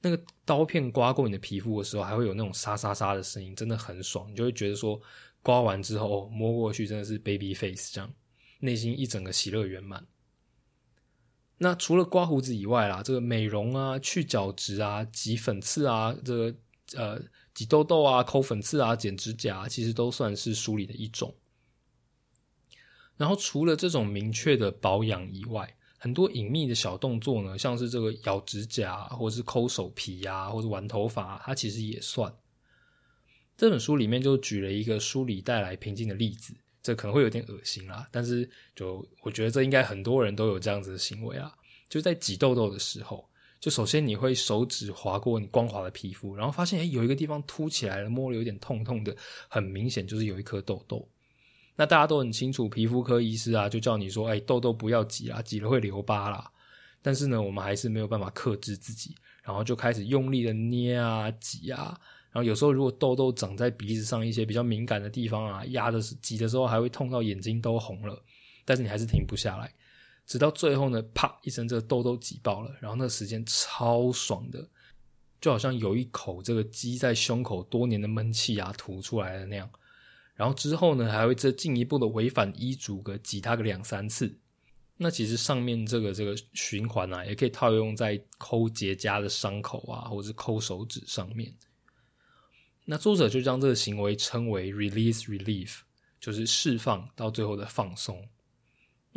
[0.00, 4.30] 那个刀片刮过你的皮肤的时候，还会有那种沙沙沙的声音，真的很爽。
[4.30, 5.00] 你就会觉得说，
[5.48, 8.12] 刮完之后摸过去真的是 baby face，这样
[8.60, 10.06] 内心一整个喜乐圆满。
[11.56, 16.54] 那除了刮胡子以外啦，这个美容啊、去角质啊、挤粉刺啊、这个
[16.96, 17.18] 呃
[17.54, 21.34] 挤痘痘啊、抠粉刺啊、剪指甲，其实都算是梳理的一种。
[23.16, 32.30] 然后除了这种明确的保养以外，很多隐秘的小动作呢，像是这个咬指甲，或者是抠手皮呀，或者玩头发，它其实也算。
[33.58, 38.06] 这本书里面就举了一个梳理带来平静的例子，这可能会有点恶心啦。
[38.12, 41.52] 但是就我觉得这应该很多人都有这样子的行为啊，
[41.88, 49.12] 就在挤痘痘的时候，就首先你会手指划过你光滑的皮肤，然后发现诶有一个地方凸起来了，摸了有点痛痛的，
[49.48, 51.06] 很明显就是有一颗痘痘。
[51.74, 56.48] 那大家都很清楚，皮肤科医师啊就叫你说，哎，痘痘不要挤啊，挤了会留疤啦。
[57.02, 61.98] 但是呢，我们还是没有办法克制自己，然后就开始用力的捏啊、挤啊。
[62.38, 68.22] 然后有时候如果痘痘长在鼻子上一些比较敏感的地方啊，压的挤的时候还会痛到眼睛都红了。
[68.64, 69.74] 但是你还是停不下来，
[70.24, 72.70] 直到最后呢，啪一声，这个痘痘挤爆了。
[72.80, 74.64] 然后那时间超爽的，
[75.40, 79.68] 就好像有一口这个积在胸口多年的闷气啊吐出来的那样。
[80.36, 84.38] 然后之后呢，还会再进一步的违反医嘱，个挤它个两三次。
[84.96, 91.52] 那其实上面这个这个循环啊，也可以套用在抠结痂的伤口啊，或者是抠手指上面。
[92.90, 95.80] 那作者就将这个行为称为 release relief，
[96.18, 98.26] 就是释放到最后的放松。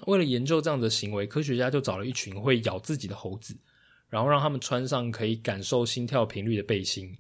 [0.08, 3.56] 为了研究这样的行为，科学家就找了一群会咬自己的猴子，
[4.10, 7.18] 然后让他们穿上可以感受心跳频率的背心。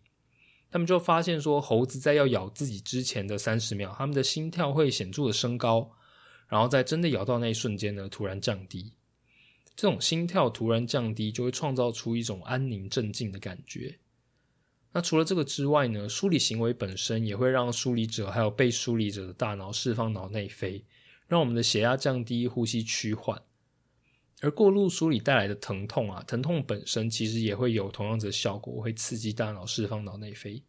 [0.69, 5.89] 他们就发现说，猴子在要咬自己之前的三十秒，他们的心跳会显著的升高。
[6.49, 8.91] 然后在真的咬到那一瞬间呢，突然降低。
[9.73, 13.97] 这种心跳突然降低，就会创造出一种安宁镇静的感觉。
[14.93, 20.85] 那除了这个之外呢，梳理行为本身也会让梳理者还有被梳理者的大脑释放脑内啡，
[21.27, 23.41] 让我们的血压降低，呼吸趋缓。
[24.41, 30.63] 而过度梳理带来的疼痛啊，疼痛本身其实也会有同样的效果，会刺激大脑释放脑内啡。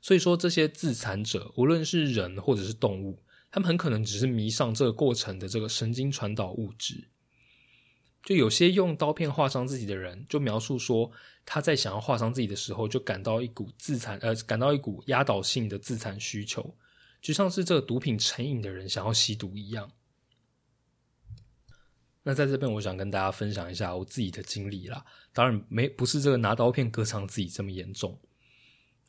[0.00, 3.22] 所以说，这些自残者，无论是人或者是动物。
[3.50, 7.08] 他们很可能只是迷上这个过程的这个神经传导物质。
[8.22, 11.10] 就有些用刀片划伤自己的人，就描述说
[11.46, 16.76] 他在想要划伤自己的时候，就感到一股自残，呃，感到一股压倒性的自残需求，
[17.22, 19.90] 就像是这个毒品成瘾的人想要吸毒一样。
[22.22, 25.02] 那在这边，我想跟大家分享一下我自己的经历啦。
[25.32, 28.18] 当然，没不是这个拿刀片割伤自己这么严重。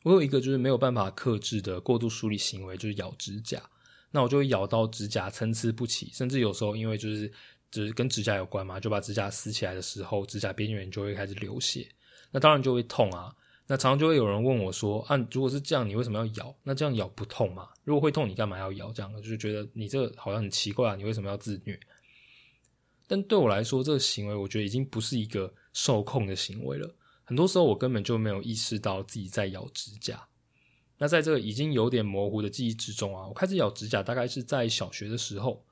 [0.04, 3.62] 我有一个就是没有办法克制的过度梳理行为，就是咬指甲。
[4.10, 7.30] 那我就会咬到指甲参差不齐，甚至有时候因为就是
[7.70, 11.88] 就是跟指甲有关嘛，就把指甲撕起来的时候，指甲边缘就会开始流血，
[12.30, 13.34] 那当然就会痛啊。
[13.66, 16.52] 那常常就会有人问我说：“啊，如果是这样，你为什么要咬？
[16.64, 17.68] 那这样咬不痛吗？
[17.84, 18.92] 如果会痛，你干嘛要咬？
[18.92, 21.78] 这样就是觉得你这个好像很奇怪啊，你为什么要自虐？”
[23.06, 26.92] 但对我来说，这个行为我觉得已经不是一个受控的行为了。
[27.22, 30.20] 很多时候我根本就没有意识到自己在咬指甲。
[30.98, 35.64] 那在这个已经有点模糊的记忆之中啊，我开始咬指甲，大概是在小学的时候。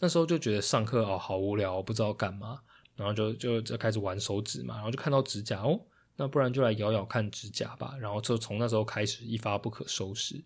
[0.00, 2.60] 那时候就觉得上课哦好无聊，不知道干嘛，
[2.96, 5.80] 然后就就就开始玩手指嘛，然后就看到指甲哦，
[6.16, 7.96] 那不然就来咬咬看指甲吧。
[8.00, 10.42] 然后就从那时候开始一发不可收拾。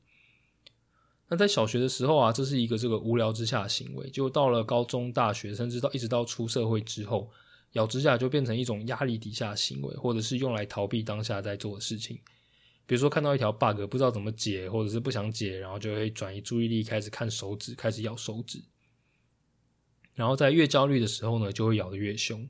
[1.28, 7.30] 那在小学的时候啊，这是一个这个无聊之下的行为，就到了高中、大学，甚至到一直到出社会之后，
[7.72, 12.18] 咬指甲就变成一种压力底下行为，或者是用来逃避当下在做的事情。
[12.86, 18.62] 比如说看到一条 bug 不知道怎么解，或者是不想解，然后就会转移注意力，开始看手指，开始咬手指。
[20.18, 22.44] 然后在越焦虑的时候呢，就会咬得越凶。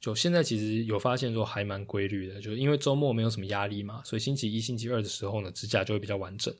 [0.00, 6.54] 就现在其实有发现说还蛮规律的，就是因为周末没有什么压力嘛，所以星期一、星期二的时候呢，指甲就会比较完整。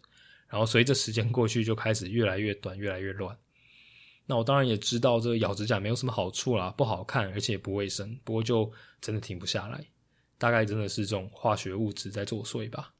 [0.48, 3.36] 然后随着时间过去，就开始越来越短，越来越乱。
[4.24, 8.18] 那我当然也知道这个咬指甲没有什么好处啦，不好看，而且也不卫生。
[8.24, 9.84] 不过就真的停不下来。
[10.38, 12.90] 大概真的是这种化学物质在作祟吧。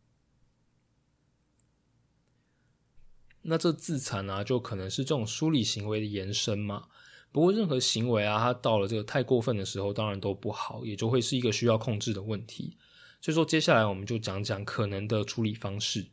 [3.49, 6.85] 那这自残啊，就可能是这种梳理行为的延伸嘛。
[7.33, 12.77] 不过任何行为啊，它到了这个太过分的时候，当然都不好，也就会是一个需要控制的问题。
[13.21, 16.07] 所以说，接下来我们就讲讲可能的处理方式。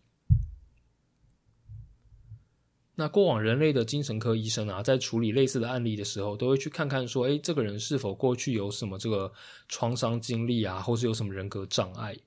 [2.95, 9.33] 那过往人类的精神科医生啊，在处理类似的案例的时候，都会去看看说，哎，这个人是否过去有什么这个
[9.67, 12.17] 创伤经历啊，或是有什么人格障碍？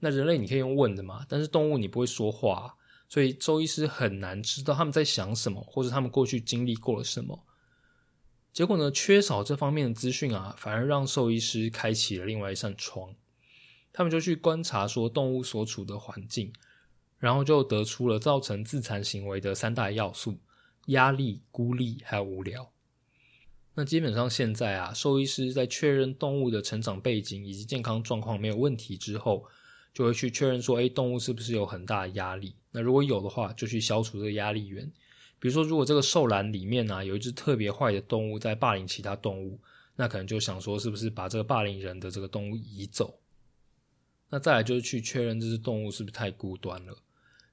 [0.00, 2.74] 那人类你可以用问的嘛，但是动物你不会说话，
[3.14, 7.44] 所以周医师很难知道他们在想什么，或者他们过去经历过了什么。
[8.52, 13.14] 结果呢，缺少这方面的资讯啊，反而让兽医师开启了另外一扇窗，
[13.92, 16.52] 他们就去观察说动物所处的环境。
[17.20, 20.40] 然后就得出了造成自残行为的三大要素：
[20.86, 22.72] 压力、孤立还有无聊。
[23.74, 29.44] 那基本上现在啊，兽医师在确认动物的成长背景以及健康状况没有问题之后，
[29.94, 32.54] 就会去确认说，哎，动物是不是有很大的压力？
[32.72, 34.84] 那如果有的话，就去消除这个压力源。
[35.38, 39.60] 比如说，如果这个兽栏里面啊有一只特别坏的动物在霸凌其他动物，
[39.94, 43.20] 那可能就想说，是不是把这个霸凌人的这个动物移走？
[44.30, 46.96] 那再来就是去确认这只动物是不是太孤单了。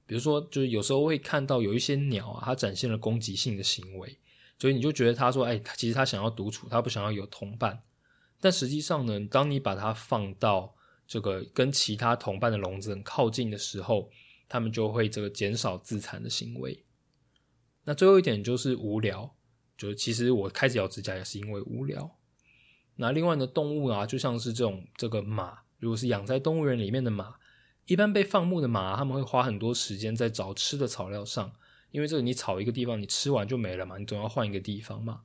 [0.04, 4.18] 比如说，就是有时候会看到有一些鸟啊，它展现了攻击性的行为，
[4.58, 7.82] 所以你就觉得它说，哎，其实它想要独处，它不想要有同伴。
[8.40, 10.74] 但实际上呢，当你把它放到
[11.06, 14.10] 这个跟其他同伴的笼子很靠近的时候，
[14.48, 16.84] 它们就会这个减少自残的行为。
[17.84, 19.34] 那最后一点就是无聊，
[19.76, 22.18] 就其实我开始咬指甲也是因为无聊。
[22.96, 27.36] 那另外呢，动物啊，就像是这种这个马，如果是养在动物园里面的马。
[27.86, 31.52] 一般被放牧的马，他们会花很多时间在找吃的草料上，
[31.90, 35.22] 因为这个你草一个地方，你吃完就没了嘛，你总要换一个地方嘛。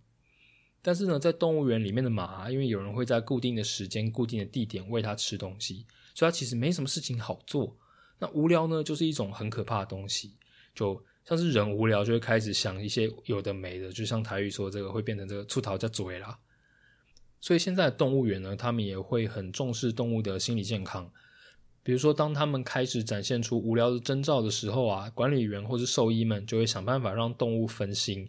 [0.88, 5.86] 但是呢，在动物园里面的马，因为有人会在固定的时间、固定的地点喂它吃东西，
[6.16, 7.76] 所以它其实没什么事情好做。
[8.18, 10.32] 那无聊呢，就是一种很可怕的东西，
[10.74, 16.40] 就像是人无聊就会开始想一些有的没的，就像台语说这个会变成这个出逃叫嘴啦。
[17.42, 21.12] 所以现在的动物园呢，他们也会很重视动物的心理健康。
[21.84, 28.26] 比如说，当他们开始展现出无聊的征兆的时候啊，管理员或是兽医们就会想办法让动物分心。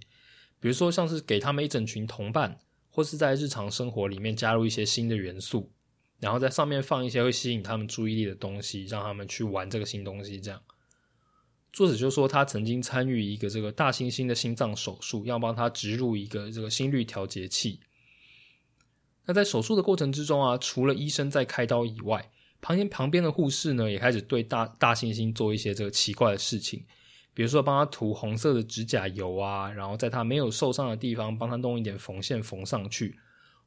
[0.61, 2.59] 比如说，像是给他们一整群同伴，
[2.91, 5.71] 或是在日常生活里面加入一些新的元素，
[6.19, 10.41] 然后在上面放一些会吸引他们注意力的东西，让他们去玩这个新东西。
[10.41, 10.61] 这样，
[11.73, 17.81] 作者就说他曾经参与一个这个大猩猩的心脏手术，要帮他植入一个这个心率调节器。
[19.27, 22.31] 那在手术的过程之中啊，除了医生在开刀以外，
[22.61, 26.85] 旁边旁边的护士呢，也开始对大大猩猩做一些这个奇怪的事情，
[27.39, 33.17] 比如说帮他涂红色的指甲油啊，然后在他没有受伤的地方帮他弄一点缝线缝上去，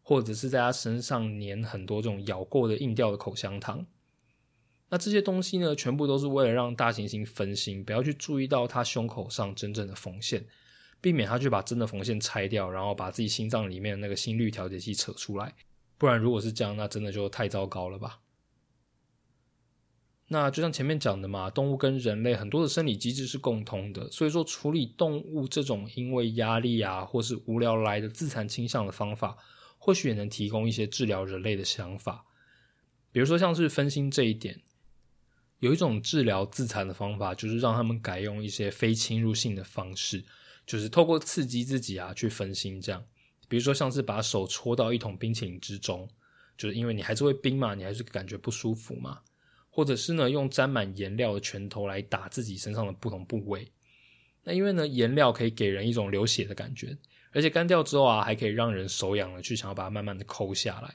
[0.02, 3.86] 或者是在他身上粘很多这种咬过的硬掉的口香糖。
[4.90, 10.46] 那这些东西呢，全部都是为了让大猩猩分心，不要去注意到他胸口上真正的缝线，
[11.00, 15.56] 避免他去把真的缝线拆掉，然后把自己心脏里面的那个心率调节器扯出来。
[15.98, 18.20] 不然如果是这样，那真的就太糟糕了吧。
[20.34, 29.36] 那就像前面讲的嘛，动物跟人类很多的生理机制是共通的，所以说处理动物这种因为压力啊或是无聊来的自残倾向的方法，
[29.78, 32.24] 或许也能提供一些治疗人类的想法。
[33.12, 34.62] 比如说像是分心这一点，
[35.60, 40.24] 有一种治疗自残的方法，就是让他们改用一些非侵入性的方式，
[40.66, 42.80] 就是透过刺激自己啊去分心。
[42.80, 43.04] 这样，
[43.50, 46.08] 比如说像是把手戳到一桶冰淇淋之中，
[46.58, 49.20] 就是因为你还是会冰嘛，你还是感觉不舒服嘛。
[49.72, 53.68] 或者是呢，用沾满颜料的拳头来打自己身上的不同部位。
[54.44, 56.98] 那因为呢，颜料可以给人一种流血的感觉，
[57.32, 60.94] 而且干掉之后啊，还可以让人手痒了，去想要把它慢慢的抠下来。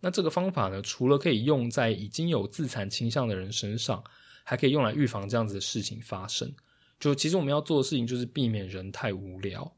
[0.00, 4.02] 那这个方法呢，除了可以用在已经有自残倾向的人身上，
[4.44, 6.52] 还可以用来预防这样子的事情发生。
[6.98, 9.72] 就其实我们要做的事情，就是避免人太无聊。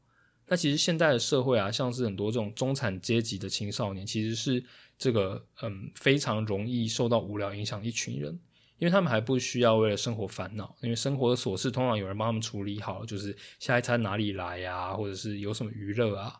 [0.53, 4.63] 那其实现在的社会啊，像是很多这种中产阶级的青少年，其实是。
[4.95, 8.31] 这个嗯，非常容易受到无聊影响一群人，
[8.77, 16.39] 因为他们还不需要为了生活烦恼，因为生活的琐事通常有人帮他们处理好，就是下一餐哪里来呀，或者是有什么娱乐啊，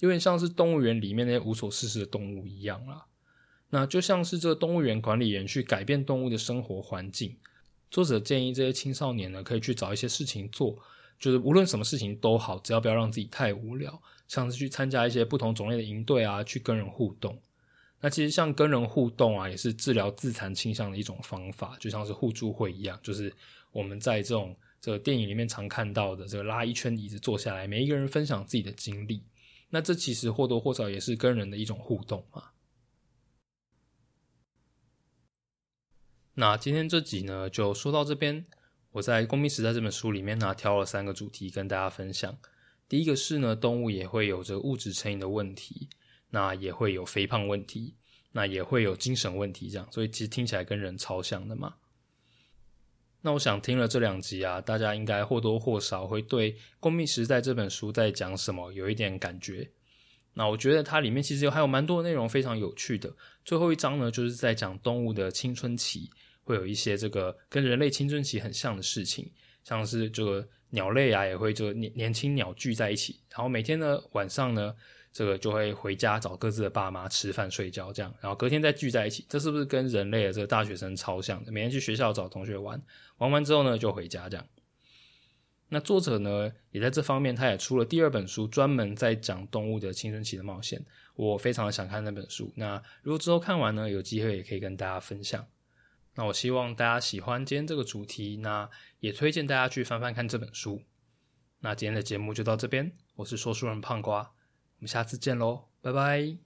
[0.00, 3.04] 有点像是动物园里面那些无所事事的动物一样啦。
[3.68, 7.36] 那就像是这个动物园管理员去改变动物的生活环境，
[7.90, 10.78] 作者建议这些青少年呢，可以去找一些事情做，
[11.18, 17.40] 就是无论什么事情都好，只要不要让自己太无聊，像是去参加一些不同种类的营队啊，去跟人互动。
[18.00, 23.32] 那其实像跟人互动啊，也是治疗自残倾向的一种方法，就像是互助会一样，就是
[23.72, 29.24] 我们在这种这个电影里面常看到的，这个拉一圈椅子坐下来，每一个人分享自己的经历。
[29.70, 32.50] 那这其实或多或少也是跟人的一种互动嘛。
[36.34, 38.44] 那今天这集呢，就说到这边。
[38.96, 42.34] 我在《公民时代》这本书里面呢，挑了三个主题跟大家分享。
[42.88, 45.86] 第一个是呢，动物也会有着物质成瘾的问题。
[46.30, 47.94] 那也会有肥胖问题，
[48.32, 51.74] 那也会有精神问题，这样，所以其实听起来跟人超像的嘛。
[53.20, 59.70] 那我想听了这两集啊，大家应该或多或少会对《公民时代》这本书在讲什么有一点感觉。
[60.32, 63.14] 那我觉得它里面其实有还有蛮多内容非常有趣的。
[63.44, 66.10] 最后一章呢，就是在讲动物的青春期，
[66.46, 69.30] 会有一些这个跟人类青春期很像的事情，
[69.62, 74.74] 像是这个鸟类啊，也会就年年轻鸟聚在一起，然后每天呢晚上呢。
[75.12, 79.24] 这个就会回家找各自的爸妈吃饭睡觉，这样，然后隔天再聚在一起。
[79.30, 81.42] 这是不是跟人类的这个大学生超像？
[81.46, 82.78] 每天去学校找同学玩，
[83.16, 84.46] 玩完之后呢就回家这样。
[85.70, 90.84] 那作者呢也在这方面，他也出了第二本书，专门在讲动物的青春期的冒险。
[91.14, 92.52] 我非常的想看那本书。
[92.54, 95.42] 那如果之后看完呢，有机会也可以跟大家分享。
[96.16, 98.68] 那我希望大家喜欢今天这个主题，那
[99.00, 100.82] 也推荐大家去翻翻看这本书。
[101.60, 104.20] 那今天的节目就到这边，我是说书人胖瓜。
[104.78, 106.45] 我们下次见喽，拜拜。